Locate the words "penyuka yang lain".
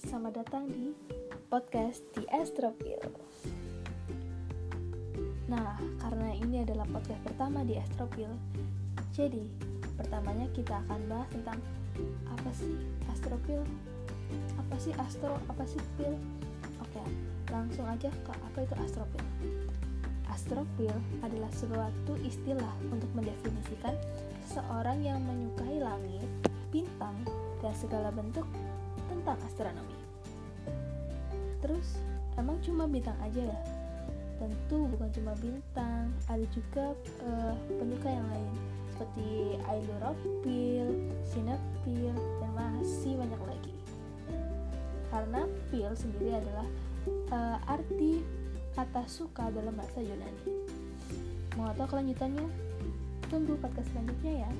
37.80-38.52